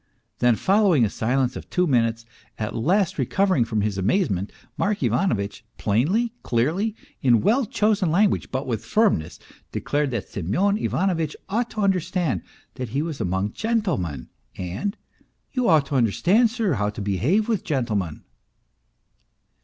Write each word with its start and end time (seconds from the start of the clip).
Then 0.39 0.55
followed 0.55 1.03
a 1.03 1.11
silence 1.11 1.55
of 1.55 1.69
two 1.69 1.85
minutes; 1.85 2.25
at 2.57 2.75
last 2.75 3.19
recovering 3.19 3.63
from 3.65 3.81
his 3.81 3.99
amazement 3.99 4.51
Mark 4.75 5.03
Ivanovitch, 5.03 5.63
plainly, 5.77 6.33
clearly, 6.41 6.95
in 7.21 7.41
well 7.41 7.67
chosen 7.67 8.09
language, 8.09 8.49
but 8.49 8.65
with 8.65 8.83
firmness, 8.83 9.37
declared 9.71 10.09
that 10.09 10.27
Semyon 10.27 10.79
Ivanovitch 10.79 11.35
ought 11.49 11.69
to 11.69 11.81
understand 11.81 12.41
that 12.73 12.89
he 12.89 13.03
was 13.03 13.21
among 13.21 13.53
gentlemen, 13.53 14.29
and" 14.57 14.97
you 15.53 15.69
ought 15.69 15.85
to 15.85 15.95
understand, 15.95 16.49
sir, 16.49 16.73
how 16.73 16.89
to 16.89 16.99
behave 16.99 17.47
with 17.47 17.63
gentlemen." 17.63 18.23